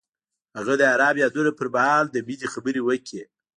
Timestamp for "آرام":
0.93-1.15